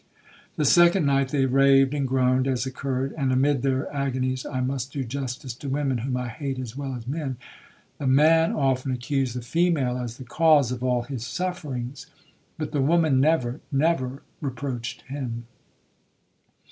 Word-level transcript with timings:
The 0.55 0.65
second 0.65 1.05
night 1.05 1.29
they 1.29 1.45
raved 1.45 1.93
and 1.93 2.07
groaned, 2.07 2.47
(as 2.47 2.65
occurred); 2.65 3.13
and, 3.19 3.31
amid 3.31 3.61
their 3.61 3.87
agonies, 3.93 4.47
(I 4.47 4.59
must 4.59 4.91
do 4.91 5.03
justice 5.03 5.53
to 5.53 5.69
women, 5.69 5.99
whom 5.99 6.17
I 6.17 6.27
hate 6.27 6.57
as 6.57 6.75
well 6.75 6.95
as 6.95 7.05
men), 7.05 7.37
the 7.99 8.07
man 8.07 8.51
often 8.51 8.91
accused 8.91 9.35
the 9.35 9.43
female 9.43 9.99
as 9.99 10.17
the 10.17 10.23
cause 10.23 10.71
of 10.71 10.83
all 10.83 11.03
his 11.03 11.23
sufferings, 11.23 12.07
but 12.57 12.71
the 12.71 12.81
woman 12.81 13.19
never,—never 13.19 14.23
reproached 14.41 15.03
him. 15.03 15.45